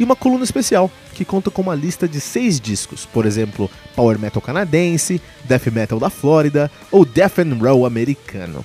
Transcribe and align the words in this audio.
e 0.00 0.04
uma 0.04 0.16
coluna 0.16 0.42
especial, 0.42 0.90
que 1.14 1.26
conta 1.26 1.50
com 1.50 1.60
uma 1.60 1.74
lista 1.74 2.08
de 2.08 2.20
seis 2.22 2.58
discos, 2.58 3.04
por 3.04 3.26
exemplo, 3.26 3.70
Power 3.94 4.18
Metal 4.18 4.40
canadense, 4.40 5.20
Death 5.44 5.66
Metal 5.66 6.00
da 6.00 6.08
Flórida 6.08 6.70
ou 6.90 7.04
Death 7.04 7.40
and 7.40 7.58
Roll 7.60 7.84
americano. 7.84 8.64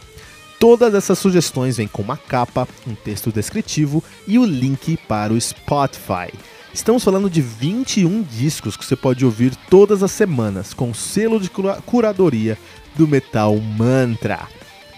Todas 0.57 0.93
essas 0.93 1.19
sugestões 1.19 1.75
vêm 1.75 1.87
com 1.89 2.01
uma 2.01 2.15
capa, 2.15 2.65
um 2.87 2.95
texto 2.95 3.33
descritivo 3.33 4.01
e 4.25 4.39
o 4.39 4.45
link 4.45 4.97
para 5.09 5.33
o 5.33 5.39
Spotify. 5.39 6.31
Estamos 6.73 7.03
falando 7.03 7.29
de 7.29 7.41
21 7.41 8.23
discos 8.23 8.77
que 8.77 8.85
você 8.85 8.95
pode 8.95 9.25
ouvir 9.25 9.53
todas 9.69 10.01
as 10.01 10.11
semanas, 10.11 10.73
com 10.73 10.93
selo 10.93 11.39
de 11.39 11.51
curadoria 11.85 12.57
do 12.95 13.05
Metal 13.05 13.53
Mantra. 13.57 14.47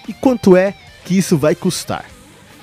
E 0.07 0.13
quanto 0.13 0.55
é 0.55 0.75
que 1.03 1.17
isso 1.17 1.35
vai 1.35 1.55
custar? 1.55 2.05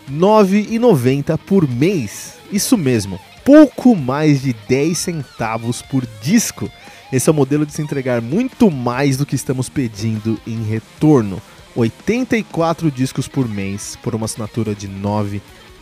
R$ 0.06 0.14
9,90 0.14 1.36
por 1.38 1.68
mês. 1.68 2.34
Isso 2.52 2.76
mesmo, 2.78 3.18
pouco 3.44 3.94
mais 3.94 4.42
de 4.42 4.52
10 4.68 4.96
centavos 4.96 5.82
por 5.82 6.06
disco. 6.22 6.70
Esse 7.12 7.28
é 7.28 7.32
o 7.32 7.34
modelo 7.34 7.66
de 7.66 7.72
se 7.72 7.82
entregar 7.82 8.20
muito 8.20 8.70
mais 8.70 9.16
do 9.16 9.26
que 9.26 9.36
estamos 9.36 9.68
pedindo 9.68 10.40
em 10.46 10.64
retorno. 10.64 11.40
84 11.76 12.90
discos 12.90 13.28
por 13.28 13.48
mês 13.48 13.98
por 14.02 14.14
uma 14.14 14.24
assinatura 14.24 14.74
de 14.74 14.86
R$ 14.86 14.94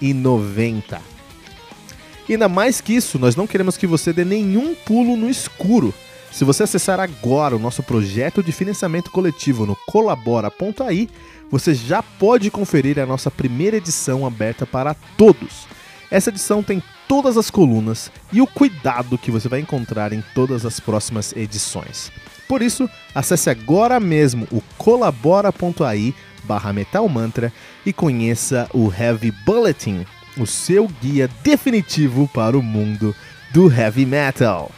9,90. 0.00 1.00
E 2.28 2.32
ainda 2.32 2.48
mais 2.48 2.80
que 2.80 2.94
isso, 2.94 3.18
nós 3.18 3.36
não 3.36 3.46
queremos 3.46 3.76
que 3.76 3.86
você 3.86 4.12
dê 4.12 4.24
nenhum 4.24 4.74
pulo 4.74 5.16
no 5.16 5.28
escuro. 5.28 5.94
Se 6.30 6.44
você 6.44 6.62
acessar 6.62 6.98
agora 6.98 7.54
o 7.54 7.58
nosso 7.58 7.82
projeto 7.82 8.42
de 8.42 8.52
financiamento 8.52 9.10
coletivo 9.10 9.66
no 9.66 9.76
colabora.ai, 9.86 11.08
você 11.50 11.74
já 11.74 12.02
pode 12.02 12.50
conferir 12.50 12.98
a 12.98 13.04
nossa 13.04 13.30
primeira 13.30 13.76
edição 13.76 14.24
aberta 14.24 14.64
para 14.64 14.94
todos. 15.16 15.66
Essa 16.12 16.28
edição 16.28 16.62
tem 16.62 16.82
todas 17.08 17.38
as 17.38 17.50
colunas 17.50 18.12
e 18.30 18.42
o 18.42 18.46
cuidado 18.46 19.16
que 19.16 19.30
você 19.30 19.48
vai 19.48 19.60
encontrar 19.60 20.12
em 20.12 20.22
todas 20.34 20.66
as 20.66 20.78
próximas 20.78 21.34
edições. 21.34 22.12
Por 22.46 22.60
isso, 22.60 22.86
acesse 23.14 23.48
agora 23.48 23.98
mesmo 23.98 24.46
o 24.52 24.60
colabora.ai 24.76 26.14
barra 26.44 26.70
metalmantra 26.70 27.50
e 27.86 27.94
conheça 27.94 28.68
o 28.74 28.92
Heavy 28.92 29.30
Bulletin, 29.30 30.04
o 30.36 30.46
seu 30.46 30.86
guia 31.00 31.30
definitivo 31.42 32.28
para 32.28 32.58
o 32.58 32.62
mundo 32.62 33.16
do 33.50 33.72
heavy 33.72 34.04
metal. 34.04 34.70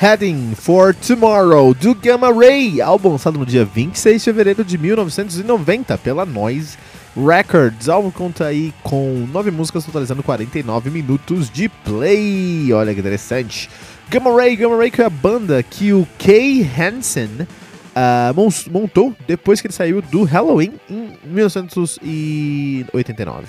Heading 0.00 0.54
for 0.54 0.94
Tomorrow, 0.94 1.74
do 1.74 1.92
Gamma 1.92 2.32
Ray, 2.32 2.80
álbum 2.80 3.10
lançado 3.10 3.36
no 3.36 3.44
dia 3.44 3.64
26 3.64 4.22
de 4.22 4.24
fevereiro 4.24 4.64
de 4.64 4.78
1990 4.78 5.98
pela 5.98 6.24
Noise 6.24 6.78
Records. 7.16 7.88
O 7.88 7.92
álbum 7.92 8.12
conta 8.12 8.46
aí 8.46 8.72
com 8.84 9.26
nove 9.32 9.50
músicas, 9.50 9.84
totalizando 9.84 10.22
49 10.22 10.88
minutos 10.88 11.50
de 11.50 11.68
play. 11.68 12.72
Olha 12.72 12.94
que 12.94 13.00
interessante. 13.00 13.68
Gamma 14.08 14.32
Ray, 14.36 14.54
Gamma 14.54 14.76
Ray 14.76 14.92
que 14.92 15.02
é 15.02 15.04
a 15.04 15.10
banda 15.10 15.60
que 15.64 15.92
o 15.92 16.06
Kay 16.16 16.62
Hansen 16.62 17.40
uh, 17.40 18.68
montou 18.70 19.12
depois 19.26 19.60
que 19.60 19.66
ele 19.66 19.74
saiu 19.74 20.00
do 20.00 20.22
Halloween 20.22 20.74
em 20.88 21.18
1989. 21.24 23.48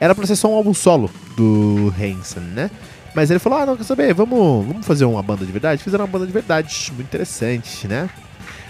Era 0.00 0.14
pra 0.14 0.26
ser 0.26 0.36
só 0.36 0.50
um 0.50 0.54
álbum 0.54 0.72
solo 0.72 1.10
do 1.36 1.92
Hansen, 2.00 2.44
né? 2.44 2.70
Mas 3.14 3.30
ele 3.30 3.38
falou: 3.38 3.58
Ah, 3.58 3.66
não, 3.66 3.76
quer 3.76 3.84
saber? 3.84 4.14
Vamos, 4.14 4.66
vamos 4.66 4.86
fazer 4.86 5.04
uma 5.04 5.22
banda 5.22 5.44
de 5.44 5.52
verdade? 5.52 5.82
Fizeram 5.82 6.04
uma 6.04 6.10
banda 6.10 6.26
de 6.26 6.32
verdade, 6.32 6.92
muito 6.94 7.08
interessante, 7.08 7.86
né? 7.86 8.08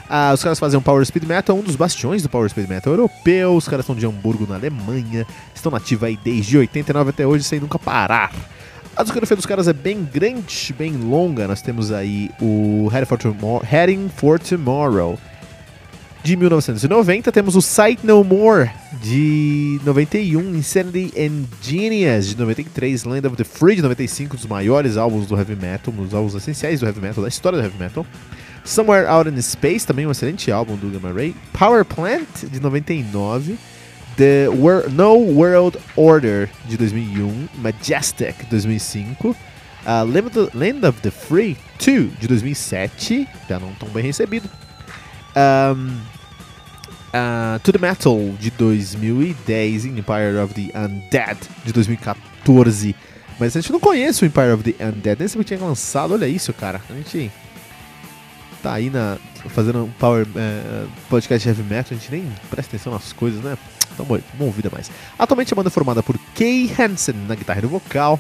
Ah, 0.09 0.33
os 0.35 0.43
caras 0.43 0.59
fazem 0.59 0.79
um 0.79 0.83
Power 0.83 1.05
Speed 1.07 1.25
Metal, 1.25 1.57
um 1.57 1.63
dos 1.63 1.77
bastiões 1.77 2.23
do 2.23 2.29
Power 2.29 2.49
Speed 2.51 2.69
Metal 2.69 2.93
europeu. 2.93 3.57
Os 3.57 3.67
caras 3.67 3.87
são 3.87 3.95
de 3.95 4.05
Hamburgo, 4.05 4.47
na 4.47 4.57
Alemanha. 4.57 5.27
Estão 5.55 5.73
nativos 5.73 6.05
aí 6.05 6.19
desde 6.23 6.59
89 6.59 7.11
até 7.11 7.27
hoje, 7.27 7.45
sem 7.45 7.59
nunca 7.59 7.79
parar. 7.79 8.31
A 8.95 9.03
discografia 9.03 9.37
dos 9.37 9.47
caras 9.47 9.69
é 9.69 9.73
bem 9.73 10.05
grande, 10.05 10.75
bem 10.77 10.93
longa. 10.93 11.49
Nós 11.49 11.63
temos 11.63 11.91
aí 11.91 12.31
o 12.41 12.91
Heading 12.93 13.07
for 13.07 13.65
Heading 13.65 14.09
for 14.11 14.39
Tomorrow 14.39 15.19
de 16.23 16.37
1990. 16.37 17.33
Temos 17.33 17.57
o 17.57 17.63
Sight 17.63 18.07
No 18.07 18.23
More 18.23 18.71
de 19.03 19.81
91, 19.85 20.55
Insanity 20.55 21.13
and 21.19 21.45
Genius 21.61 22.29
de 22.29 22.39
93, 22.39 23.05
Land 23.05 23.27
of 23.27 23.37
the 23.37 23.45
Free 23.45 23.77
de 23.77 23.83
95, 23.83 24.37
dos 24.37 24.47
maiores 24.47 24.97
álbuns 24.97 25.27
do 25.27 25.37
heavy 25.37 25.57
metal, 25.57 25.93
um 25.93 26.05
dos 26.05 26.15
álbuns 26.15 26.35
essenciais 26.35 26.81
do 26.81 26.87
heavy 26.87 27.01
metal, 27.01 27.23
da 27.23 27.29
história 27.29 27.59
do 27.59 27.65
heavy 27.65 27.79
metal. 27.79 28.07
Somewhere 28.65 29.09
Out 29.09 29.29
in 29.29 29.43
Space, 29.43 29.85
também 29.85 30.07
um 30.07 30.13
excelente 30.13 30.53
álbum 30.53 30.77
do 30.77 30.89
Gamma 30.89 31.13
Ray. 31.13 31.35
Power 31.53 31.85
Plant 31.85 32.45
de 32.51 32.61
99. 32.61 33.59
The 34.17 34.49
Wor 34.49 34.91
No 34.91 35.17
World 35.17 35.79
Order 35.97 36.49
de 36.67 36.77
2001, 36.77 37.49
Majestic 37.57 38.37
de 38.45 38.51
2005, 38.51 39.31
uh, 39.31 39.35
Land 40.55 40.87
of 40.87 41.01
the 41.01 41.11
Free 41.11 41.57
2 41.79 42.19
de 42.21 42.29
2007, 42.29 43.27
já 43.49 43.59
não 43.59 43.73
tão 43.75 43.89
bem 43.89 44.05
recebido. 44.05 44.49
Um, 45.37 46.01
uh, 47.13 47.59
to 47.63 47.73
the 47.73 47.79
Metal 47.79 48.35
de 48.39 48.51
2010, 48.51 49.87
Empire 49.87 50.39
of 50.39 50.55
the 50.55 50.71
Undead 50.77 51.39
de 51.65 51.73
2014. 51.73 52.95
Mas 53.39 53.57
a 53.57 53.61
gente 53.61 53.73
não 53.73 53.81
conhece 53.81 54.23
o 54.23 54.27
Empire 54.27 54.53
of 54.53 54.63
the 54.63 54.85
Undead, 54.85 55.19
nem 55.19 55.29
sabia 55.29 55.45
que 55.45 55.57
tinha 55.57 55.67
lançado. 55.67 56.15
Olha 56.15 56.27
isso, 56.27 56.53
cara. 56.53 56.81
A 56.89 56.93
gente 56.93 57.31
tá 58.63 58.75
aí 58.75 58.91
na, 58.91 59.19
fazendo 59.49 59.85
um 59.85 59.91
power, 59.91 60.27
uh, 60.27 60.89
podcast 61.09 61.49
heavy 61.49 61.63
metal, 61.63 61.97
a 61.97 62.01
gente 62.01 62.11
nem 62.11 62.25
presta 62.49 62.77
atenção 62.77 62.93
nas 62.93 63.13
coisas, 63.13 63.43
né? 63.43 63.57
Então, 63.93 64.07
bom, 64.07 64.19
bom 64.35 64.51
vida 64.51 64.71
mais. 64.73 64.91
Atualmente 65.19 65.53
a 65.53 65.57
banda 65.57 65.69
é 65.69 65.71
formada 65.71 66.03
por 66.03 66.19
Kay 66.35 66.73
Hansen 66.79 67.15
na 67.27 67.35
guitarra 67.35 67.59
e 67.61 67.63
no 67.63 67.69
vocal. 67.69 68.19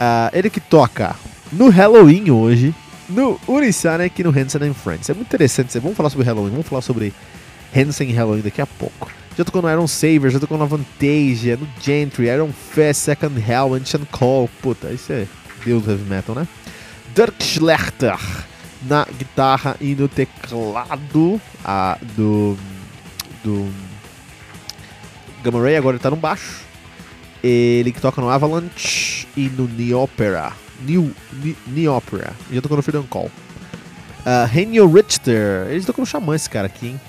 Uh, 0.00 0.30
ele 0.32 0.50
que 0.50 0.60
toca 0.60 1.14
no 1.52 1.68
Halloween 1.68 2.30
hoje, 2.30 2.74
no 3.08 3.40
Unisonic 3.46 4.20
e 4.20 4.24
no 4.24 4.30
Hansen 4.30 4.62
and 4.68 4.74
Friends. 4.74 5.08
É 5.08 5.14
muito 5.14 5.28
interessante. 5.28 5.78
Vamos 5.78 5.96
falar 5.96 6.10
sobre 6.10 6.26
Halloween, 6.26 6.50
vamos 6.50 6.66
falar 6.66 6.82
sobre 6.82 7.12
Hansen 7.74 8.10
e 8.10 8.12
Halloween 8.12 8.42
daqui 8.42 8.60
a 8.60 8.66
pouco. 8.66 9.10
Já 9.36 9.44
tocou 9.44 9.60
no 9.60 9.70
Iron 9.70 9.86
Saver, 9.86 10.30
já 10.30 10.40
tocou 10.40 10.56
no 10.56 10.64
Avantasia, 10.64 11.56
no 11.56 11.68
Gentry, 11.80 12.26
Iron 12.26 12.50
Fest, 12.52 13.02
Second 13.02 13.38
Hell, 13.38 13.74
Ancient 13.74 14.06
Call. 14.10 14.48
Puta, 14.62 14.90
isso 14.90 15.12
é 15.12 15.26
Deus 15.64 15.82
do 15.82 15.90
Heavy 15.90 16.04
Metal, 16.04 16.34
né? 16.34 16.48
Dirk 17.14 17.42
Schlechter 17.42 18.18
na 18.82 19.04
guitarra 19.04 19.76
e 19.80 19.94
no 19.94 20.08
teclado 20.08 21.40
a, 21.64 21.98
do, 22.16 22.56
do 23.42 23.70
Gamma 25.42 25.62
Ray, 25.62 25.76
agora 25.76 25.96
ele 25.96 26.02
tá 26.02 26.10
no 26.10 26.16
baixo. 26.16 26.62
Ele 27.42 27.92
que 27.92 28.00
toca 28.00 28.20
no 28.20 28.28
Avalanche 28.28 29.28
e 29.36 29.48
no 29.48 29.68
Neopera. 29.68 30.52
New, 30.80 31.12
Neopera. 31.66 32.32
Já 32.50 32.60
tocou 32.60 32.76
no 32.76 32.82
Freedom 32.82 33.04
Call. 33.04 33.30
Uh, 34.26 34.58
Henio 34.58 34.92
Richter. 34.92 35.68
Eles 35.70 35.86
tocam 35.86 36.02
no 36.02 36.06
Xamã, 36.06 36.34
esse 36.34 36.50
cara 36.50 36.66
aqui, 36.66 36.88
hein? 36.88 37.00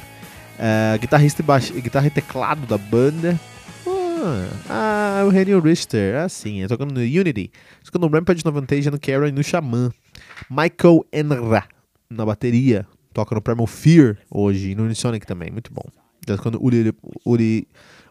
Uh, 0.58 1.00
guitarrista 1.00 1.42
e, 1.42 1.46
baixo, 1.46 1.74
guitarra 1.74 2.08
e 2.08 2.12
teclado 2.12 2.66
da 2.68 2.78
banda. 2.78 3.40
Uh, 3.86 4.50
ah, 4.70 5.24
o 5.28 5.36
Henio 5.36 5.60
Richter. 5.60 6.16
Ah, 6.16 6.30
sim. 6.30 6.60
Ele 6.60 6.68
tocando 6.68 6.94
no 6.94 7.00
Unity. 7.00 7.52
Tocando 7.84 8.08
no 8.08 8.16
Rampage 8.16 8.44
no 8.46 8.52
Vantage, 8.52 8.90
no 8.90 9.00
Karen 9.00 9.30
e 9.30 9.32
no 9.32 9.44
Xamã. 9.44 9.92
Michael 10.50 11.06
Enra 11.12 11.64
na 12.10 12.26
bateria. 12.26 12.86
Toca 13.14 13.34
no 13.34 13.42
Primal 13.42 13.68
Fear 13.68 14.18
hoje. 14.30 14.72
E 14.72 14.76
no 14.76 14.84
Unisonic 14.84 15.26
também. 15.26 15.52
Muito 15.52 15.72
bom. 15.74 15.86
Tocando 16.26 16.64
Uri, 16.64 16.94
Uri, 17.26 17.68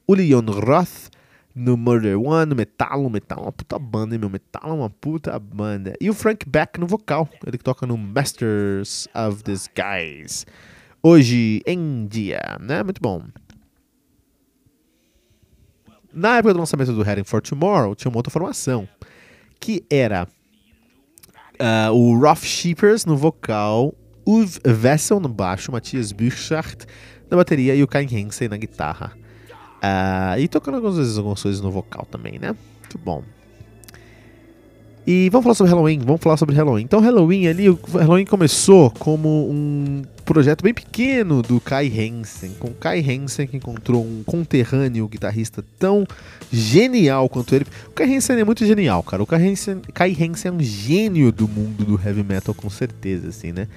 Ulion 0.09 0.45
Roth 0.47 1.11
no 1.57 1.75
Murder 1.75 2.21
One, 2.21 2.51
no 2.51 2.55
Metal, 2.55 3.09
Metal 3.09 3.39
é 3.39 3.43
uma 3.43 3.53
puta 3.53 3.79
banda, 3.79 4.15
hein, 4.15 4.21
meu? 4.21 4.29
Metal 4.29 4.71
é 4.71 4.75
uma 4.75 4.91
puta 4.91 5.39
banda. 5.39 5.95
E 5.99 6.11
o 6.11 6.13
Frank 6.13 6.47
Beck 6.47 6.79
no 6.79 6.87
vocal, 6.87 7.27
ele 7.47 7.57
que 7.57 7.65
toca 7.65 7.87
no 7.87 7.97
Masters 7.97 9.09
of 9.15 9.43
Disguise. 9.43 10.45
Hoje 11.03 11.63
em 11.67 12.07
dia, 12.07 12.59
né? 12.61 12.83
Muito 12.83 13.01
bom. 13.01 13.23
Na 16.13 16.37
época 16.37 16.53
do 16.53 16.61
lançamento 16.61 16.93
do 16.93 17.03
Heading 17.03 17.25
for 17.25 17.41
Tomorrow, 17.41 17.95
tinha 17.95 18.11
uma 18.11 18.19
outra 18.19 18.31
formação, 18.31 18.87
que 19.59 19.83
era 19.89 20.29
uh, 21.59 21.91
o 21.91 22.19
Rolf 22.19 22.45
Sheepers 22.45 23.07
no 23.07 23.17
vocal, 23.17 23.95
Uwe 24.27 24.47
Wessel 24.83 25.21
no 25.21 25.29
baixo, 25.29 25.73
Matthias 25.73 26.13
Büchschacht 26.13 26.87
na 27.31 27.37
bateria 27.39 27.75
e 27.75 27.83
o 27.83 27.89
Kai 27.89 28.07
Hensen 28.11 28.49
na 28.49 28.59
guitarra. 28.59 29.17
Uh, 29.77 30.39
e 30.39 30.49
tocando 30.49 30.77
algumas 30.77 30.97
vezes 30.97 31.19
algumas 31.19 31.43
coisas 31.43 31.61
no 31.61 31.71
vocal 31.71 32.07
também, 32.11 32.39
né? 32.39 32.55
Muito 32.81 32.99
bom. 32.99 33.23
E 35.07 35.31
vamos 35.31 35.45
falar 35.45 35.55
sobre 35.55 35.71
Halloween, 35.71 36.01
vamos 36.01 36.21
falar 36.21 36.37
sobre 36.37 36.57
Halloween. 36.57 36.83
Então 36.83 36.99
Halloween 36.99 37.47
ali, 37.47 37.69
o 37.69 37.79
Halloween 37.95 38.25
começou 38.25 38.91
como 38.91 39.49
um 39.49 40.03
projeto 40.25 40.65
bem 40.65 40.75
pequeno 40.75 41.43
do 41.43 41.61
Kai 41.61 41.87
Hansen, 41.87 42.55
com 42.59 42.73
Kai 42.73 42.99
Hansen 43.01 43.47
que 43.47 43.57
encontrou 43.57 44.05
um 44.05 44.25
conterrâneo 44.27 45.07
guitarrista 45.07 45.65
tão 45.79 46.05
genial 46.51 47.29
quanto 47.29 47.55
ele. 47.55 47.67
O 47.87 47.93
Kai 47.93 48.17
Hansen 48.17 48.41
é 48.41 48.45
muito 48.45 48.67
genial, 48.67 49.01
cara. 49.05 49.23
O 49.23 49.27
Kai 49.27 49.49
Hansen, 49.49 49.81
Kai 49.95 50.11
Hansen 50.11 50.51
é 50.51 50.53
um 50.53 50.61
gênio 50.61 51.31
do 51.31 51.47
mundo 51.47 51.85
do 51.85 52.01
heavy 52.05 52.25
metal 52.25 52.53
com 52.53 52.69
certeza, 52.69 53.29
assim, 53.29 53.53
né? 53.53 53.69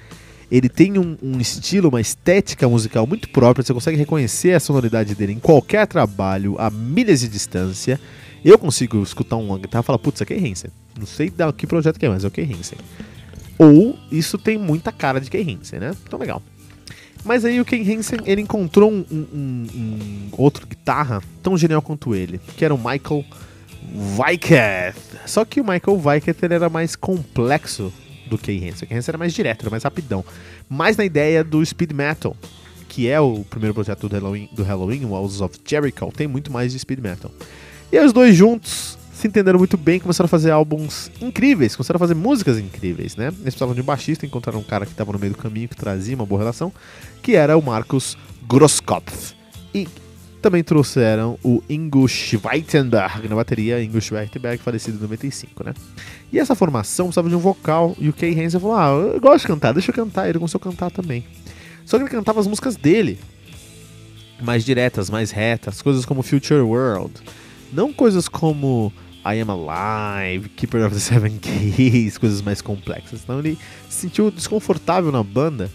Ele 0.51 0.67
tem 0.67 0.97
um, 0.97 1.17
um, 1.21 1.39
estilo, 1.39 1.89
uma 1.89 2.01
estética 2.01 2.67
musical 2.67 3.05
muito 3.05 3.29
própria. 3.29 3.63
Você 3.63 3.73
consegue 3.73 3.97
reconhecer 3.97 4.53
a 4.53 4.59
sonoridade 4.59 5.13
dele 5.13 5.33
em 5.33 5.39
qualquer 5.39 5.85
trabalho, 5.85 6.55
a 6.57 6.69
milhas 6.69 7.19
de 7.19 7.27
distância. 7.27 7.99
Eu 8.43 8.57
consigo 8.57 9.01
escutar 9.03 9.35
uma 9.35 9.57
guitarra 9.59 9.83
e 9.83 9.85
falar, 9.85 9.99
putz, 9.99 10.17
isso 10.17 10.23
aqui 10.23 10.33
é 10.33 10.37
Hansen. 10.37 10.71
Não 10.97 11.05
sei 11.05 11.29
da 11.29 11.53
que 11.53 11.67
projeto 11.67 11.99
que 11.99 12.05
é, 12.05 12.09
mas 12.09 12.23
é 12.23 12.27
o 12.27 12.31
Kay 12.31 12.45
Hansen. 12.45 12.79
Ou 13.57 13.97
isso 14.11 14.37
tem 14.37 14.57
muita 14.57 14.91
cara 14.91 15.19
de 15.19 15.29
Kay 15.29 15.41
Hansen, 15.41 15.79
né? 15.79 15.91
Então 16.05 16.17
legal. 16.17 16.41
Mas 17.23 17.43
aí 17.43 17.59
o 17.59 17.65
Ken 17.65 17.81
Hansen, 17.81 18.19
ele 18.25 18.41
encontrou 18.41 18.91
um, 18.91 19.05
um, 19.11 19.67
um, 19.75 20.29
outro 20.31 20.65
guitarra 20.65 21.21
tão 21.43 21.57
genial 21.57 21.81
quanto 21.81 22.15
ele, 22.15 22.39
que 22.55 22.63
era 22.63 22.73
o 22.73 22.77
Michael 22.77 23.25
Weiketh. 24.17 24.95
Só 25.25 25.43
que 25.43 25.59
o 25.59 25.63
Michael 25.63 26.01
Weiketh 26.03 26.37
ele 26.41 26.53
era 26.53 26.69
mais 26.69 26.95
complexo 26.95 27.91
do 28.29 28.37
que 28.37 28.51
Hansen. 28.51 28.85
O 28.85 28.87
Kay 28.87 28.97
Hansen 28.97 29.11
era 29.11 29.17
mais 29.17 29.33
direto, 29.33 29.61
era 29.61 29.69
mais 29.69 29.83
rapidão. 29.83 30.23
Mais 30.69 30.95
na 30.95 31.05
ideia 31.05 31.43
do 31.43 31.65
speed 31.65 31.91
metal, 31.91 32.35
que 32.87 33.07
é 33.07 33.19
o 33.19 33.43
primeiro 33.49 33.73
projeto 33.73 34.07
do 34.07 34.13
Halloween, 34.13 34.49
do 34.53 34.63
Halloween 34.63 35.05
Walls 35.05 35.41
of 35.41 35.57
Jericho, 35.65 36.11
tem 36.15 36.27
muito 36.27 36.51
mais 36.51 36.71
de 36.71 36.79
speed 36.79 36.99
metal. 36.99 37.31
E 37.91 37.99
os 37.99 38.13
dois 38.13 38.35
juntos 38.35 38.97
se 39.19 39.27
entenderam 39.27 39.59
muito 39.59 39.75
bem, 39.75 39.99
começaram 39.99 40.27
a 40.27 40.29
fazer 40.29 40.49
álbuns 40.49 41.11
incríveis, 41.19 41.75
começaram 41.75 41.97
a 41.97 41.99
fazer 41.99 42.13
músicas 42.13 42.57
incríveis, 42.57 43.17
né? 43.17 43.25
Eles 43.25 43.41
precisavam 43.41 43.75
de 43.75 43.81
um 43.81 43.83
baixista, 43.83 44.25
encontraram 44.25 44.59
um 44.59 44.63
cara 44.63 44.85
que 44.85 44.93
estava 44.93 45.11
no 45.11 45.19
meio 45.19 45.33
do 45.33 45.37
caminho, 45.37 45.67
que 45.67 45.75
trazia 45.75 46.15
uma 46.15 46.25
boa 46.25 46.39
relação, 46.39 46.71
que 47.21 47.35
era 47.35 47.57
o 47.57 47.61
Marcus 47.61 48.17
Grosskopf. 48.47 49.33
E 49.73 49.87
também 50.41 50.63
trouxeram 50.63 51.37
o 51.43 51.61
Ingo 51.69 52.07
Schweitenberg 52.07 53.27
na 53.27 53.35
bateria, 53.35 53.83
Ingo 53.83 53.99
Schweitenberg, 54.01 54.61
falecido 54.61 54.97
em 54.97 55.01
95, 55.01 55.63
né? 55.63 55.73
E 56.31 56.39
essa 56.39 56.55
formação 56.55 57.07
precisava 57.07 57.29
de 57.29 57.35
um 57.35 57.39
vocal, 57.39 57.95
e 57.99 58.09
o 58.09 58.13
Kay 58.13 58.31
Hansen 58.39 58.59
falou, 58.59 58.75
ah, 58.75 59.13
eu 59.13 59.19
gosto 59.19 59.41
de 59.41 59.47
cantar, 59.47 59.73
deixa 59.73 59.91
eu 59.91 59.95
cantar, 59.95 60.29
ele 60.29 60.39
começou 60.39 60.59
a 60.59 60.63
cantar 60.63 60.91
também. 60.91 61.25
Só 61.85 61.97
que 61.97 62.03
ele 62.03 62.09
cantava 62.09 62.39
as 62.39 62.47
músicas 62.47 62.75
dele, 62.75 63.19
mais 64.41 64.63
diretas, 64.63 65.09
mais 65.09 65.31
retas, 65.31 65.81
coisas 65.81 66.05
como 66.05 66.21
Future 66.21 66.61
World, 66.61 67.13
não 67.73 67.91
coisas 67.91 68.27
como 68.27 68.93
I 69.25 69.41
Am 69.41 69.51
Alive, 69.51 70.49
Keeper 70.49 70.85
of 70.85 70.93
the 70.93 70.99
Seven 70.99 71.37
Keys, 71.41 72.17
coisas 72.17 72.41
mais 72.41 72.61
complexas. 72.61 73.21
Então 73.23 73.39
ele 73.39 73.57
se 73.89 74.01
sentiu 74.01 74.31
desconfortável 74.31 75.11
na 75.11 75.23
banda 75.23 75.69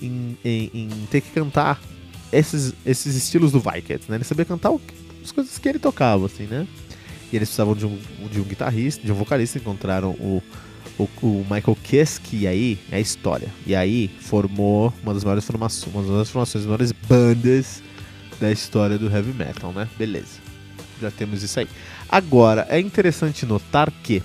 em, 0.00 0.36
em, 0.44 0.70
em 0.72 0.88
ter 1.10 1.20
que 1.20 1.30
cantar 1.30 1.80
esses, 2.32 2.74
esses 2.84 3.14
estilos 3.14 3.52
do 3.52 3.60
Vikings, 3.60 4.04
né? 4.08 4.16
Ele 4.16 4.24
sabia 4.24 4.44
cantar 4.44 4.70
o, 4.70 4.80
as 5.22 5.32
coisas 5.32 5.58
que 5.58 5.68
ele 5.68 5.78
tocava, 5.78 6.26
assim, 6.26 6.44
né? 6.44 6.66
E 7.32 7.36
eles 7.36 7.48
precisavam 7.48 7.74
de 7.74 7.86
um, 7.86 7.98
de 8.30 8.40
um 8.40 8.44
guitarrista, 8.44 9.04
de 9.04 9.12
um 9.12 9.14
vocalista, 9.14 9.58
encontraram 9.58 10.10
o, 10.12 10.42
o, 10.98 11.08
o 11.22 11.46
Michael 11.50 11.76
Kiske, 11.82 12.36
e 12.36 12.46
aí 12.46 12.78
é 12.90 13.00
história. 13.00 13.48
E 13.66 13.74
aí 13.74 14.10
formou 14.20 14.92
uma 15.02 15.12
das 15.12 15.24
maiores 15.24 15.44
formações, 15.44 15.94
uma 15.94 16.02
das 16.02 16.10
maiores 16.10 16.30
formações, 16.30 16.64
das 16.64 16.66
maiores 16.66 16.92
bandas 16.92 17.82
da 18.40 18.50
história 18.50 18.98
do 18.98 19.10
heavy 19.10 19.32
metal, 19.32 19.72
né? 19.72 19.88
Beleza. 19.98 20.48
Já 21.00 21.10
temos 21.10 21.42
isso 21.42 21.60
aí. 21.60 21.68
Agora, 22.08 22.66
é 22.68 22.80
interessante 22.80 23.44
notar 23.46 23.90
que 24.02 24.22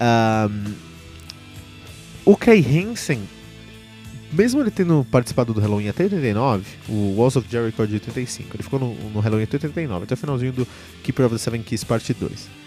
um, 0.00 0.74
o 2.24 2.36
Kai 2.36 2.58
Hansen, 2.58 3.20
mesmo 4.32 4.60
ele 4.60 4.70
tendo 4.70 5.06
participado 5.10 5.54
do 5.54 5.60
Halloween 5.60 5.88
até 5.88 6.04
89, 6.04 6.64
o 6.88 7.14
Walls 7.16 7.36
of 7.36 7.48
Jericho 7.50 7.82
é 7.82 7.86
de 7.86 7.94
85, 7.94 8.56
ele 8.56 8.62
ficou 8.62 8.78
no, 8.78 8.94
no 9.10 9.20
Halloween 9.20 9.44
até 9.44 9.56
89, 9.56 10.04
até 10.04 10.14
o 10.14 10.16
finalzinho 10.16 10.52
do 10.52 10.66
Keeper 11.02 11.26
of 11.26 11.34
the 11.34 11.38
Seven 11.38 11.62
Keys 11.62 11.84
parte 11.84 12.12
2 12.14 12.66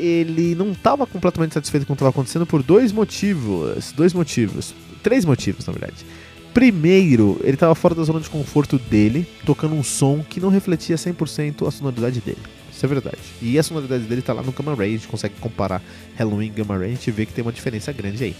ele 0.00 0.54
não 0.54 0.72
estava 0.72 1.06
completamente 1.06 1.52
satisfeito 1.52 1.86
com 1.86 1.92
o 1.92 1.96
que 1.96 2.00
estava 2.00 2.10
acontecendo 2.10 2.46
por 2.46 2.62
dois 2.62 2.90
motivos. 2.90 3.92
Dois 3.92 4.14
motivos. 4.14 4.74
Três 5.02 5.24
motivos, 5.24 5.66
na 5.66 5.72
verdade. 5.72 6.06
Primeiro, 6.54 7.38
ele 7.42 7.54
estava 7.54 7.74
fora 7.74 7.94
da 7.94 8.02
zona 8.02 8.18
de 8.18 8.28
conforto 8.28 8.78
dele, 8.78 9.26
tocando 9.44 9.74
um 9.74 9.84
som 9.84 10.24
que 10.28 10.40
não 10.40 10.48
refletia 10.48 10.96
100% 10.96 11.66
a 11.66 11.70
sonoridade 11.70 12.20
dele. 12.20 12.38
Isso 12.72 12.84
é 12.84 12.88
verdade. 12.88 13.18
E 13.40 13.58
a 13.58 13.62
sonoridade 13.62 14.04
dele 14.04 14.20
está 14.20 14.32
lá 14.32 14.42
no 14.42 14.52
Gamma 14.52 14.74
Ray, 14.74 14.88
a 14.88 14.96
gente 14.96 15.06
consegue 15.06 15.34
comparar 15.38 15.82
Halloween 16.16 16.46
e 16.46 16.50
Gamma 16.50 16.76
Ray, 16.76 16.88
a 16.88 16.94
gente 16.94 17.10
vê 17.10 17.26
que 17.26 17.32
tem 17.32 17.42
uma 17.42 17.52
diferença 17.52 17.92
grande 17.92 18.24
aí. 18.24 18.36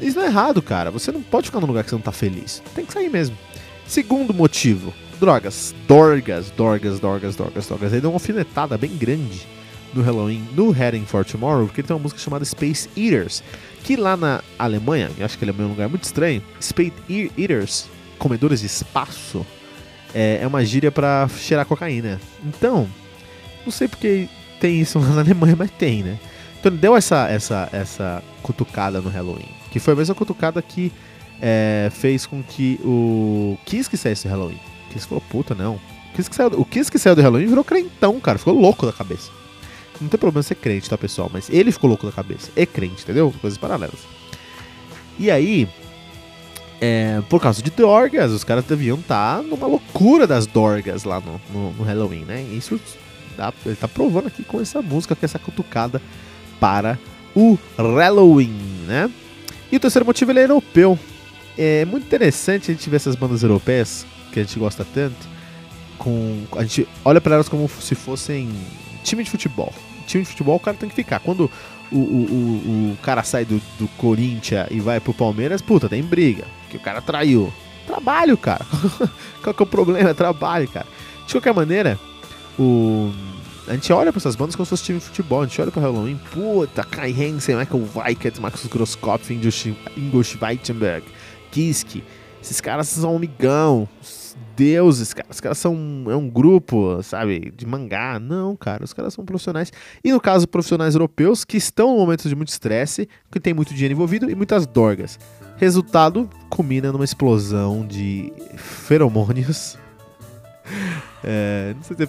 Isso 0.00 0.16
não 0.16 0.24
é 0.24 0.28
errado, 0.28 0.60
cara. 0.60 0.90
Você 0.90 1.10
não 1.10 1.22
pode 1.22 1.46
ficar 1.46 1.60
num 1.60 1.66
lugar 1.66 1.84
que 1.84 1.90
você 1.90 1.94
não 1.96 2.00
está 2.00 2.12
feliz. 2.12 2.62
Tem 2.74 2.84
que 2.84 2.92
sair 2.92 3.08
mesmo. 3.08 3.36
Segundo 3.86 4.34
motivo, 4.34 4.92
drogas. 5.18 5.74
Dorgas, 5.86 6.50
dorgas, 6.50 7.00
dorgas, 7.00 7.36
dorgas, 7.36 7.66
dorgas. 7.66 7.92
Ele 7.92 8.00
deu 8.00 8.10
uma 8.10 8.16
alfinetada 8.16 8.76
bem 8.76 8.90
grande 8.96 9.46
no 9.94 10.02
Halloween 10.02 10.46
no 10.54 10.70
Heading 10.70 11.06
for 11.06 11.24
Tomorrow, 11.24 11.66
porque 11.66 11.80
ele 11.80 11.88
tem 11.88 11.96
uma 11.96 12.02
música 12.02 12.20
chamada 12.20 12.44
Space 12.44 12.88
Eaters, 12.96 13.42
que 13.82 13.96
lá 13.96 14.16
na 14.16 14.42
Alemanha, 14.58 15.10
eu 15.16 15.24
acho 15.24 15.38
que 15.38 15.44
ele 15.44 15.52
é 15.52 15.62
um 15.62 15.68
lugar 15.68 15.88
muito 15.88 16.04
estranho, 16.04 16.42
Space 16.60 16.92
Eaters, 17.08 17.86
comedores 18.18 18.60
de 18.60 18.66
espaço, 18.66 19.44
é, 20.14 20.40
é 20.42 20.46
uma 20.46 20.64
gíria 20.64 20.92
para 20.92 21.28
cheirar 21.28 21.64
cocaína. 21.64 22.20
Então, 22.44 22.88
não 23.64 23.72
sei 23.72 23.88
porque 23.88 24.28
tem 24.60 24.80
isso 24.80 24.98
lá 24.98 25.08
na 25.08 25.20
Alemanha, 25.20 25.56
mas 25.56 25.70
tem, 25.70 26.02
né? 26.02 26.18
Então 26.58 26.72
ele 26.72 26.80
deu 26.80 26.96
essa, 26.96 27.28
essa, 27.28 27.68
essa 27.72 28.22
cutucada 28.42 29.00
no 29.00 29.08
Halloween, 29.08 29.48
que 29.76 29.80
foi 29.80 29.92
a 29.92 29.96
mesma 29.96 30.14
cutucada 30.14 30.62
que 30.62 30.90
é, 31.38 31.90
fez 31.92 32.24
com 32.24 32.42
que 32.42 32.80
o 32.82 33.58
Kiss 33.66 33.90
que 33.90 33.96
saísse 33.98 34.26
do 34.26 34.30
Halloween. 34.30 34.58
Kiss 34.90 35.06
falou, 35.06 35.22
puta, 35.28 35.54
não. 35.54 35.74
O 35.74 36.16
Kiss, 36.16 36.30
que 36.30 36.34
saiu, 36.34 36.48
o 36.58 36.64
Kiss 36.64 36.90
que 36.90 36.98
saiu 36.98 37.14
do 37.14 37.20
Halloween 37.20 37.46
virou 37.46 37.62
crentão, 37.62 38.18
cara. 38.18 38.38
Ficou 38.38 38.58
louco 38.58 38.86
da 38.86 38.92
cabeça. 38.92 39.30
Não 40.00 40.08
tem 40.08 40.18
problema 40.18 40.42
ser 40.42 40.54
crente, 40.54 40.88
tá, 40.88 40.96
pessoal? 40.96 41.30
Mas 41.30 41.50
ele 41.50 41.70
ficou 41.70 41.88
louco 41.88 42.06
da 42.06 42.12
cabeça. 42.12 42.50
É 42.56 42.64
crente, 42.64 43.02
entendeu? 43.02 43.34
Coisas 43.38 43.58
paralelas. 43.58 44.00
E 45.18 45.30
aí, 45.30 45.68
é, 46.80 47.20
por 47.28 47.38
causa 47.38 47.60
de 47.60 47.70
Dorgas, 47.70 48.32
os 48.32 48.44
caras 48.44 48.64
deviam 48.64 48.98
estar 48.98 49.36
tá 49.36 49.42
numa 49.42 49.66
loucura 49.66 50.26
das 50.26 50.46
Dorgas 50.46 51.04
lá 51.04 51.20
no, 51.20 51.38
no, 51.52 51.72
no 51.72 51.84
Halloween, 51.84 52.24
né? 52.24 52.40
Isso 52.50 52.80
dá, 53.36 53.52
ele 53.66 53.76
tá 53.76 53.86
provando 53.86 54.28
aqui 54.28 54.42
com 54.42 54.58
essa 54.58 54.80
música, 54.80 55.14
com 55.14 55.26
essa 55.26 55.38
cutucada 55.38 56.00
para 56.58 56.98
o 57.34 57.58
Halloween, 57.76 58.56
né? 58.86 59.10
E 59.70 59.76
o 59.76 59.80
terceiro 59.80 60.06
motivo 60.06 60.30
ele 60.30 60.40
é 60.40 60.44
europeu. 60.44 60.98
É 61.58 61.84
muito 61.84 62.04
interessante 62.04 62.70
a 62.70 62.74
gente 62.74 62.88
ver 62.88 62.96
essas 62.96 63.16
bandas 63.16 63.42
europeias 63.42 64.06
que 64.32 64.40
a 64.40 64.42
gente 64.42 64.58
gosta 64.58 64.84
tanto. 64.84 65.36
Com, 65.98 66.44
a 66.56 66.62
gente 66.62 66.86
olha 67.04 67.20
para 67.20 67.34
elas 67.34 67.48
como 67.48 67.68
se 67.68 67.94
fossem 67.94 68.50
time 69.02 69.24
de 69.24 69.30
futebol. 69.30 69.72
Time 70.06 70.22
de 70.22 70.30
futebol 70.30 70.56
o 70.56 70.60
cara 70.60 70.76
tem 70.76 70.88
que 70.88 70.94
ficar. 70.94 71.20
Quando 71.20 71.50
o, 71.90 71.96
o, 71.96 72.00
o, 72.00 72.92
o 72.92 72.98
cara 73.02 73.22
sai 73.22 73.44
do, 73.44 73.60
do 73.78 73.88
Corinthians 73.96 74.66
e 74.70 74.80
vai 74.80 75.00
pro 75.00 75.14
Palmeiras, 75.14 75.62
puta, 75.62 75.88
tem 75.88 76.02
briga. 76.02 76.44
Que 76.70 76.76
o 76.76 76.80
cara 76.80 77.00
traiu. 77.00 77.52
Trabalho, 77.86 78.36
cara. 78.36 78.66
Qual 79.42 79.54
que 79.54 79.62
é 79.62 79.64
o 79.64 79.66
problema? 79.66 80.10
É 80.10 80.14
trabalho, 80.14 80.68
cara. 80.68 80.86
De 81.26 81.32
qualquer 81.32 81.54
maneira, 81.54 81.98
o. 82.58 83.12
A 83.68 83.72
gente 83.72 83.92
olha 83.92 84.12
pra 84.12 84.18
essas 84.18 84.36
bandas 84.36 84.54
como 84.54 84.64
se 84.64 84.70
fosse 84.70 84.84
time 84.84 84.98
de 85.00 85.04
futebol. 85.04 85.42
A 85.42 85.46
gente 85.46 85.60
olha 85.60 85.72
pro 85.72 85.80
Halloween, 85.80 86.20
puta, 86.32 86.84
Kai 86.84 87.10
Hansen, 87.10 87.56
Michael 87.56 87.88
Weikert, 87.94 88.40
Marcus 88.40 88.66
Groskopf, 88.66 89.30
Ingolstadt 89.30 90.38
Weitenberg, 90.40 91.04
Kiski. 91.50 92.04
Esses 92.40 92.60
caras 92.60 92.88
são 92.88 93.16
amigão, 93.16 93.88
deuses, 94.56 95.12
cara. 95.12 95.26
Os 95.28 95.40
caras 95.40 95.58
são 95.58 96.04
é 96.08 96.14
um 96.14 96.30
grupo, 96.30 97.02
sabe, 97.02 97.52
de 97.56 97.66
mangá. 97.66 98.20
Não, 98.20 98.54
cara, 98.54 98.84
os 98.84 98.92
caras 98.92 99.12
são 99.12 99.24
profissionais. 99.24 99.72
E 100.04 100.12
no 100.12 100.20
caso, 100.20 100.46
profissionais 100.46 100.94
europeus 100.94 101.44
que 101.44 101.56
estão 101.56 101.94
em 101.94 101.98
momentos 101.98 102.28
de 102.28 102.36
muito 102.36 102.48
estresse, 102.48 103.08
que 103.32 103.40
tem 103.40 103.52
muito 103.52 103.74
dinheiro 103.74 103.94
envolvido 103.94 104.30
e 104.30 104.34
muitas 104.36 104.64
dorgas. 104.64 105.18
Resultado, 105.56 106.30
culmina 106.48 106.92
numa 106.92 107.04
explosão 107.04 107.84
de 107.84 108.32
feromônios. 108.56 109.76
É, 111.24 111.74
não 111.74 111.82
sei 111.82 111.96
se 111.96 112.02
é 112.02 112.06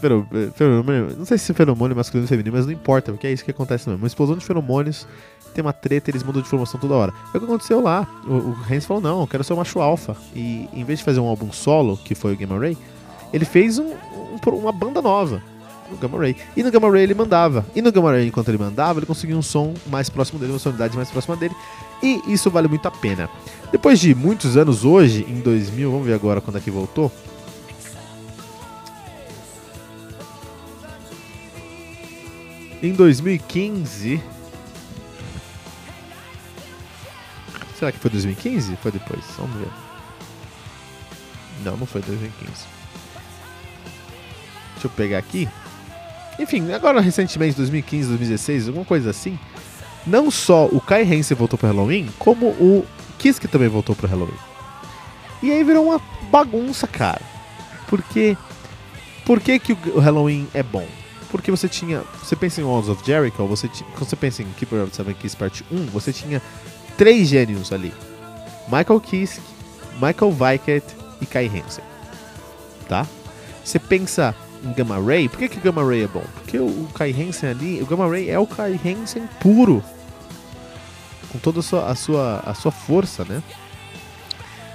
feromônio, 0.52 1.16
não 1.18 1.26
sei 1.26 1.38
se 1.38 1.52
é 1.52 1.56
feromônio 1.56 1.96
masculino 1.96 2.26
ou 2.26 2.28
feminino, 2.28 2.56
mas 2.56 2.66
não 2.66 2.74
importa, 2.74 3.12
porque 3.12 3.28
é 3.28 3.32
isso 3.32 3.44
que 3.44 3.52
acontece 3.52 3.88
mesmo. 3.88 4.04
Uma 4.04 4.08
explosão 4.08 4.38
de 4.38 4.46
feromônios 4.46 5.08
tem 5.54 5.64
uma 5.64 5.74
treta, 5.74 6.12
eles 6.12 6.24
mudam 6.24 6.42
de 6.42 6.48
formação 6.48 6.80
toda 6.80 6.94
hora. 6.94 7.12
Foi 7.32 7.40
o 7.40 7.44
que 7.44 7.50
aconteceu 7.50 7.82
lá. 7.82 8.08
O, 8.26 8.34
o 8.34 8.58
Hans 8.70 8.86
falou: 8.86 9.02
não, 9.02 9.22
eu 9.22 9.28
quero 9.28 9.44
ser 9.44 9.54
o 9.54 9.58
macho 9.58 9.80
alfa. 9.80 10.16
E 10.36 10.70
em 10.74 10.84
vez 10.84 11.00
de 11.00 11.06
fazer 11.06 11.20
um 11.20 11.28
álbum 11.28 11.52
solo, 11.52 11.98
que 11.98 12.14
foi 12.14 12.34
o 12.34 12.38
Gamma 12.38 12.60
Ray, 12.60 12.78
ele 13.34 13.46
fez 13.46 13.80
um, 13.80 13.88
um, 13.88 14.50
uma 14.52 14.72
banda 14.72 15.02
nova 15.02 15.42
no 15.90 15.98
Gamma 15.98 16.20
Ray. 16.20 16.36
E 16.56 16.64
no 16.64 16.72
Gamma 16.72 16.92
Ray 16.92 17.04
ele 17.04 17.14
mandava. 17.14 17.66
E 17.76 17.82
no 17.82 17.92
Gamma 17.92 18.12
Ray, 18.12 18.28
enquanto 18.28 18.50
ele 18.50 18.58
mandava, 18.58 19.00
ele 19.00 19.06
conseguia 19.06 19.38
um 19.38 19.42
som 19.42 19.74
mais 19.88 20.10
próximo 20.10 20.40
dele, 20.40 20.52
uma 20.52 20.60
sonoridade 20.60 20.96
mais 20.96 21.10
próxima 21.10 21.36
dele. 21.36 21.56
E 22.04 22.22
isso 22.28 22.50
vale 22.50 22.68
muito 22.68 22.88
a 22.88 22.92
pena. 22.92 23.30
Depois 23.72 24.00
de 24.00 24.14
muitos 24.14 24.56
anos, 24.58 24.86
hoje, 24.86 25.26
em 25.28 25.40
2000, 25.40 25.92
vamos 25.92 26.06
ver 26.06 26.14
agora 26.14 26.42
quando 26.42 26.58
é 26.58 26.60
que 26.60 26.70
voltou. 26.70 27.12
Em 32.82 32.94
2015, 32.94 34.22
Será 37.78 37.92
que 37.92 38.00
foi 38.00 38.10
2015? 38.10 38.76
Foi 38.78 38.92
depois? 38.92 39.24
Vamos 39.38 39.56
ver. 39.58 39.70
Não, 41.64 41.78
não 41.78 41.86
foi 41.86 42.02
2015. 42.02 42.52
Deixa 44.74 44.88
eu 44.88 44.90
pegar 44.90 45.20
aqui. 45.20 45.48
Enfim, 46.40 46.72
agora 46.72 47.00
recentemente, 47.00 47.56
2015, 47.56 48.08
2016, 48.10 48.68
alguma 48.70 48.86
coisa 48.86 49.12
assim. 49.12 49.38
Não 50.08 50.32
só 50.32 50.66
o 50.66 50.82
Kai 50.82 51.04
Hansen 51.04 51.38
voltou 51.38 51.58
pro 51.58 51.68
Halloween, 51.68 52.10
como 52.18 52.48
o 52.48 52.86
Kiske 53.20 53.48
também 53.48 53.68
voltou 53.68 53.96
pro 53.96 54.08
Halloween. 54.08 54.40
E 55.44 55.52
aí 55.52 55.64
virou 55.64 55.86
uma 55.86 56.02
bagunça, 56.32 56.88
cara. 56.88 57.22
Porque. 57.88 58.36
Por 59.24 59.40
que, 59.42 59.60
que 59.60 59.74
o 59.74 60.00
Halloween 60.00 60.48
é 60.54 60.64
bom? 60.64 60.88
Porque 61.30 61.52
você 61.52 61.68
tinha. 61.68 62.04
Você 62.24 62.36
pensa 62.36 62.62
em 62.62 62.64
Walls 62.64 62.88
of 62.88 63.04
Jericho, 63.06 63.46
você 63.46 63.68
tinha, 63.68 63.90
quando 63.92 64.10
você 64.10 64.16
pensa 64.16 64.42
em 64.42 64.48
Keeper 64.54 64.84
of 64.84 64.92
the 64.92 64.96
Seven 64.96 65.14
Keys 65.14 65.36
Part 65.36 65.66
1, 65.72 65.88
você 65.88 66.14
tinha 66.14 66.42
três 66.98 67.28
gênios 67.28 67.72
ali: 67.72 67.94
Michael 68.68 69.00
Kiske, 69.02 69.42
Michael 69.94 70.36
Weikert 70.40 70.86
e 71.22 71.26
Kai 71.26 71.48
Hansen. 71.48 71.84
Tá? 72.88 73.06
Você 73.64 73.80
pensa 73.80 74.34
em 74.64 74.72
Gamma 74.74 75.00
Ray, 75.00 75.28
por 75.28 75.40
que, 75.40 75.50
que 75.50 75.60
Gamma 75.60 75.84
Ray 75.84 76.04
é 76.04 76.08
bom? 76.08 76.24
Porque 76.36 76.58
o, 76.58 76.88
Kai 76.94 77.12
Hansen 77.12 77.50
ali, 77.50 77.82
o 77.82 77.86
Gamma 77.86 78.08
Ray 78.08 78.30
é 78.30 78.40
o 78.40 78.48
Kai 78.48 78.80
Hansen 78.86 79.28
puro. 79.40 79.84
Com 81.30 81.40
toda 81.40 81.60
a 81.60 81.64
sua, 81.64 81.92
a 81.92 81.96
sua, 81.96 82.44
a 82.46 82.54
sua 82.54 82.72
força, 82.72 83.26
né? 83.26 83.44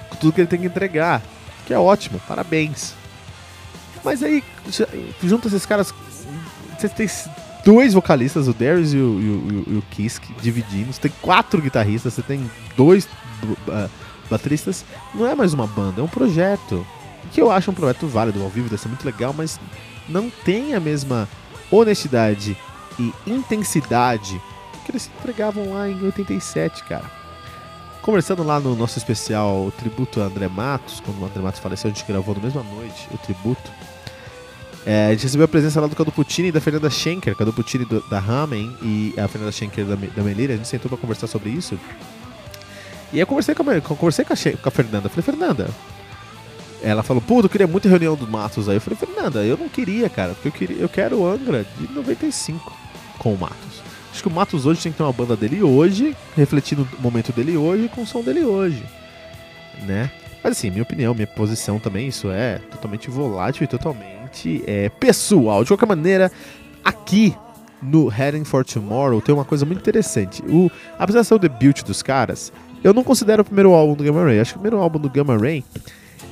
Com 0.09 0.15
tudo 0.17 0.33
que 0.33 0.41
ele 0.41 0.47
tem 0.47 0.59
que 0.59 0.67
entregar. 0.67 1.21
Que 1.65 1.73
é 1.73 1.79
ótimo, 1.79 2.19
parabéns. 2.27 2.93
Mas 4.03 4.21
aí, 4.21 4.43
junta 5.23 5.47
esses 5.47 5.65
caras. 5.65 5.93
Você 6.77 6.89
tem 6.89 7.07
dois 7.63 7.93
vocalistas, 7.93 8.47
o 8.47 8.53
Darius 8.53 8.93
e 8.93 8.97
o, 8.97 8.99
e 8.99 9.29
o, 9.29 9.63
e 9.73 9.77
o 9.77 9.83
Kisk, 9.89 10.23
dividindo. 10.41 10.91
Você 10.91 11.01
tem 11.01 11.11
quatro 11.21 11.61
guitarristas, 11.61 12.13
você 12.13 12.21
tem 12.21 12.49
dois 12.75 13.05
uh, 13.05 13.89
bateristas. 14.29 14.83
Não 15.13 15.27
é 15.27 15.35
mais 15.35 15.53
uma 15.53 15.67
banda, 15.67 16.01
é 16.01 16.03
um 16.03 16.07
projeto. 16.07 16.85
Que 17.31 17.41
eu 17.41 17.51
acho 17.51 17.71
um 17.71 17.73
projeto 17.73 18.07
válido 18.07 18.43
ao 18.43 18.49
vivo, 18.49 18.69
deve 18.69 18.81
ser 18.81 18.89
muito 18.89 19.05
legal, 19.05 19.33
mas 19.35 19.59
não 20.07 20.29
tem 20.29 20.75
a 20.75 20.79
mesma 20.79 21.27
honestidade 21.71 22.57
e 22.99 23.13
intensidade 23.25 24.39
que 24.85 24.91
eles 24.91 25.09
entregavam 25.19 25.73
lá 25.73 25.89
em 25.89 26.03
87, 26.03 26.83
cara. 26.83 27.09
Conversando 28.01 28.43
lá 28.43 28.59
no 28.59 28.75
nosso 28.75 28.97
especial 28.97 29.65
o 29.65 29.71
tributo 29.71 30.21
a 30.21 30.25
André 30.25 30.49
Matos, 30.49 30.99
quando 30.99 31.21
o 31.21 31.25
André 31.25 31.41
Matos 31.41 31.61
faleceu, 31.61 31.89
a 31.89 31.93
gente 31.93 32.05
gravou 32.05 32.35
na 32.35 32.41
mesma 32.41 32.61
noite 32.61 33.07
o 33.11 33.17
tributo. 33.17 33.71
É, 34.85 35.07
a 35.07 35.11
gente 35.11 35.23
recebeu 35.23 35.45
a 35.45 35.47
presença 35.47 35.79
lá 35.79 35.87
do 35.87 35.95
Cadu 35.95 36.11
Puccini 36.11 36.49
e 36.49 36.51
da 36.51 36.59
Fernanda 36.59 36.89
Schenker, 36.89 37.35
Cadu 37.35 37.53
Puccini 37.53 37.85
do, 37.85 38.01
da 38.09 38.19
Ramen 38.19 38.75
e 38.81 39.13
a 39.17 39.27
Fernanda 39.27 39.51
Schenker 39.51 39.85
da, 39.85 39.95
da 39.95 40.23
Melira. 40.23 40.53
A 40.53 40.57
gente 40.57 40.67
sentou 40.67 40.89
pra 40.89 40.97
conversar 40.97 41.27
sobre 41.27 41.49
isso. 41.49 41.79
E 43.13 43.19
eu 43.19 43.27
conversei 43.27 43.55
com 43.55 43.63
a, 43.69 43.81
conversei 43.81 44.25
com 44.25 44.33
a, 44.33 44.35
com 44.35 44.69
a 44.69 44.71
Fernanda. 44.71 45.07
Falei, 45.07 45.23
Fernanda. 45.23 45.69
Ela 46.81 47.01
falou, 47.01 47.21
pô, 47.21 47.39
eu 47.39 47.47
queria 47.47 47.65
muito 47.65 47.87
reunião 47.87 48.15
dos 48.15 48.27
Matos 48.27 48.67
aí. 48.67 48.75
Eu 48.75 48.81
falei, 48.81 48.99
Fernanda, 48.99 49.45
eu 49.45 49.55
não 49.55 49.69
queria, 49.69 50.09
cara, 50.09 50.33
porque 50.33 50.49
eu, 50.49 50.51
queria, 50.51 50.77
eu 50.77 50.89
quero 50.89 51.19
o 51.19 51.27
Angra 51.27 51.65
de 51.79 51.93
95 51.93 52.75
com 53.17 53.33
o 53.33 53.37
Matos. 53.37 53.81
Acho 54.11 54.21
que 54.21 54.27
o 54.27 54.31
Matos 54.31 54.65
hoje 54.65 54.81
tem 54.81 54.91
que 54.91 54.97
ter 54.97 55.03
uma 55.03 55.13
banda 55.13 55.35
dele 55.35 55.63
hoje, 55.63 56.15
refletindo 56.35 56.85
o 56.99 57.01
momento 57.01 57.31
dele 57.31 57.55
hoje 57.55 57.87
com 57.87 58.01
o 58.01 58.05
som 58.05 58.21
dele 58.21 58.43
hoje, 58.43 58.83
né? 59.87 60.11
Mas 60.43 60.51
assim, 60.57 60.69
minha 60.69 60.83
opinião, 60.83 61.15
minha 61.15 61.25
posição 61.25 61.79
também, 61.79 62.09
isso 62.09 62.29
é 62.29 62.59
totalmente 62.69 63.09
volátil 63.09 63.63
e 63.63 63.67
totalmente 63.67 64.22
é, 64.65 64.89
pessoal. 64.89 65.63
De 65.63 65.69
qualquer 65.69 65.87
maneira, 65.87 66.31
aqui 66.83 67.35
no 67.81 68.07
Heading 68.07 68.45
for 68.45 68.63
Tomorrow 68.63 69.21
tem 69.21 69.33
uma 69.33 69.45
coisa 69.45 69.65
muito 69.65 69.79
interessante. 69.79 70.41
O, 70.47 70.71
apesar 70.97 71.21
de 71.21 71.27
ser 71.27 71.33
o 71.33 71.39
debut 71.39 71.83
dos 71.83 72.01
caras, 72.01 72.51
eu 72.83 72.93
não 72.93 73.03
considero 73.03 73.41
o 73.41 73.45
primeiro 73.45 73.73
álbum 73.73 73.95
do 73.95 74.03
Gamma 74.03 74.23
Ray. 74.23 74.39
Acho 74.39 74.53
que 74.53 74.57
o 74.57 74.61
primeiro 74.61 74.83
álbum 74.83 74.99
do 74.99 75.09
Gamma 75.09 75.37
Ray 75.37 75.63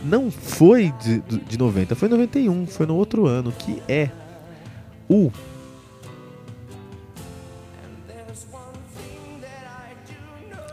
não 0.04 0.32
foi 0.32 0.94
de, 1.02 1.20
de 1.20 1.58
90, 1.58 1.96
foi 1.96 2.10
91, 2.10 2.68
foi 2.68 2.86
no 2.86 2.96
outro 2.96 3.28
ano, 3.28 3.52
que 3.52 3.82
é 3.88 4.10
o 5.10 5.32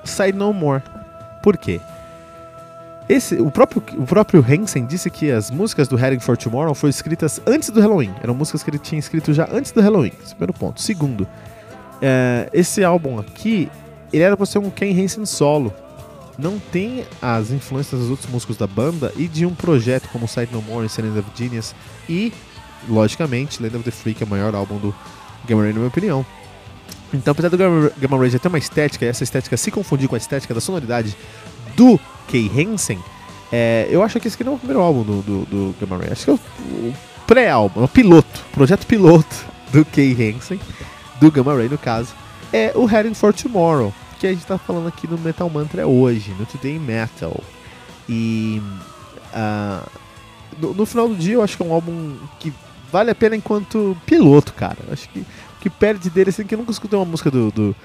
Side 0.04 0.36
No 0.36 0.52
More. 0.52 0.82
Por 1.42 1.56
quê? 1.56 1.80
Esse, 3.08 3.36
o, 3.36 3.50
próprio, 3.50 3.82
o 3.96 4.04
próprio 4.04 4.44
Hansen 4.46 4.84
disse 4.84 5.08
que 5.08 5.30
as 5.30 5.50
músicas 5.50 5.88
do 5.88 5.96
Heading 5.96 6.20
for 6.20 6.36
Tomorrow 6.36 6.74
foram 6.74 6.90
escritas 6.90 7.40
antes 7.46 7.70
do 7.70 7.80
Halloween. 7.80 8.14
Eram 8.22 8.34
músicas 8.34 8.62
que 8.62 8.68
ele 8.68 8.78
tinha 8.78 8.98
escrito 8.98 9.32
já 9.32 9.48
antes 9.50 9.72
do 9.72 9.80
Halloween. 9.80 10.12
Esse 10.22 10.32
é 10.32 10.34
primeiro 10.34 10.52
ponto. 10.52 10.82
Segundo, 10.82 11.26
é, 12.02 12.50
esse 12.52 12.84
álbum 12.84 13.18
aqui, 13.18 13.70
ele 14.12 14.22
era 14.22 14.36
pra 14.36 14.44
ser 14.44 14.58
um 14.58 14.68
Ken 14.68 14.92
Hansen 14.92 15.24
solo. 15.24 15.72
Não 16.38 16.58
tem 16.58 17.04
as 17.22 17.50
influências 17.50 17.98
dos 17.98 18.10
outros 18.10 18.30
músicos 18.30 18.58
da 18.58 18.66
banda 18.66 19.10
e 19.16 19.26
de 19.26 19.46
um 19.46 19.54
projeto 19.54 20.08
como 20.10 20.28
Side 20.28 20.52
No 20.52 20.60
More 20.60 20.86
Silent 20.88 21.16
of 21.16 21.30
Genius. 21.34 21.74
E, 22.06 22.30
logicamente, 22.86 23.62
Land 23.62 23.76
of 23.76 23.84
the 23.84 23.90
Freak 23.90 24.22
é 24.22 24.26
o 24.26 24.28
maior 24.28 24.54
álbum 24.54 24.76
do 24.76 24.94
Gamma 25.46 25.62
Ray, 25.62 25.72
na 25.72 25.78
minha 25.78 25.88
opinião. 25.88 26.26
Então, 27.12 27.32
apesar 27.32 27.48
do 27.48 27.56
Gamma, 27.56 28.18
Ray 28.18 28.38
ter 28.38 28.48
uma 28.48 28.58
estética, 28.58 29.06
e 29.06 29.08
essa 29.08 29.24
estética 29.24 29.56
se 29.56 29.70
confundir 29.70 30.08
com 30.08 30.14
a 30.14 30.18
estética 30.18 30.52
da 30.52 30.60
sonoridade 30.60 31.16
do 31.74 31.98
Kay 32.28 32.50
Hansen, 32.54 32.98
é, 33.50 33.88
eu 33.90 34.02
acho 34.02 34.20
que 34.20 34.28
esse 34.28 34.36
aqui 34.36 34.44
não 34.44 34.52
é 34.52 34.56
o 34.56 34.58
primeiro 34.58 34.82
álbum 34.82 35.02
do, 35.02 35.22
do, 35.22 35.44
do 35.46 35.74
Gamma 35.80 35.98
Ray. 35.98 36.12
Acho 36.12 36.24
que 36.24 36.30
é 36.30 36.34
o, 36.34 36.36
o 36.36 36.94
pré-álbum, 37.26 37.84
o 37.84 37.88
piloto, 37.88 38.44
projeto 38.52 38.86
piloto 38.86 39.46
do 39.72 39.84
Kay 39.84 40.12
Hansen, 40.12 40.60
do 41.20 41.30
Gamma 41.30 41.54
Ray 41.54 41.68
no 41.68 41.78
caso, 41.78 42.14
é 42.52 42.72
o 42.74 42.86
Heading 42.86 43.14
for 43.14 43.32
Tomorrow, 43.34 43.92
que 44.18 44.26
a 44.26 44.30
gente 44.30 44.46
tá 44.46 44.58
falando 44.58 44.88
aqui 44.88 45.06
no 45.06 45.18
Metal 45.18 45.48
Mantra 45.48 45.86
hoje, 45.86 46.34
no 46.38 46.46
Today 46.46 46.78
Metal. 46.78 47.38
E 48.08 48.62
uh, 49.34 49.86
no, 50.60 50.74
no, 50.74 50.86
final 50.86 51.08
do 51.08 51.14
dia 51.14 51.34
eu 51.34 51.42
acho 51.42 51.56
que 51.56 51.62
é 51.62 51.66
um 51.66 51.72
álbum 51.72 52.16
que 52.38 52.52
vale 52.90 53.10
a 53.10 53.14
pena 53.14 53.36
enquanto 53.36 53.96
piloto, 54.06 54.52
cara. 54.54 54.78
Acho 54.90 55.08
que 55.10 55.20
o 55.20 55.60
que 55.60 55.68
perde 55.68 56.08
dele, 56.08 56.30
assim, 56.30 56.44
que 56.44 56.54
eu 56.54 56.58
nunca 56.58 56.70
escutei 56.70 56.98
uma 56.98 57.04
música 57.04 57.30
do, 57.30 57.50
do 57.50 57.76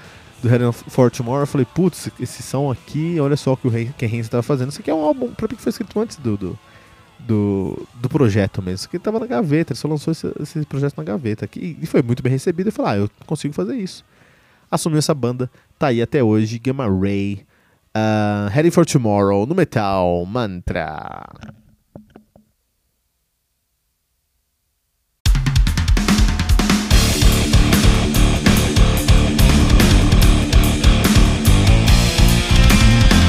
do 0.44 0.50
Heading 0.50 0.72
for 0.72 1.10
Tomorrow, 1.10 1.42
eu 1.42 1.46
falei, 1.46 1.66
putz, 1.74 2.10
esse 2.20 2.42
som 2.42 2.70
aqui, 2.70 3.18
olha 3.18 3.36
só 3.36 3.54
o 3.54 3.56
que 3.56 3.66
o 3.66 3.70
Ken 3.96 4.18
estava 4.18 4.42
fazendo. 4.42 4.70
Isso 4.70 4.80
aqui 4.80 4.90
é 4.90 4.94
um 4.94 5.02
álbum, 5.02 5.32
pra 5.32 5.48
mim, 5.48 5.56
que 5.56 5.62
foi 5.62 5.70
escrito 5.70 5.98
antes 5.98 6.18
do, 6.18 6.36
do, 6.36 6.58
do, 7.18 7.88
do 7.94 8.08
projeto 8.08 8.60
mesmo. 8.60 8.76
Isso 8.76 8.86
aqui 8.86 8.98
estava 8.98 9.18
na 9.18 9.26
gaveta, 9.26 9.72
ele 9.72 9.78
só 9.78 9.88
lançou 9.88 10.12
esse, 10.12 10.30
esse 10.40 10.64
projeto 10.66 10.96
na 10.98 11.02
gaveta. 11.02 11.46
Aqui, 11.46 11.78
e 11.80 11.86
foi 11.86 12.02
muito 12.02 12.22
bem 12.22 12.30
recebido. 12.30 12.68
Eu 12.68 12.72
falei, 12.72 12.92
ah, 12.92 12.96
eu 12.98 13.10
consigo 13.26 13.54
fazer 13.54 13.74
isso. 13.76 14.04
Assumiu 14.70 14.98
essa 14.98 15.14
banda, 15.14 15.50
tá 15.78 15.86
aí 15.86 16.02
até 16.02 16.22
hoje, 16.22 16.58
Gamma 16.58 16.86
Ray, 16.86 17.46
uh, 17.96 18.50
Heading 18.50 18.70
for 18.70 18.84
Tomorrow, 18.84 19.46
no 19.46 19.54
Metal 19.54 20.26
Mantra. 20.26 21.24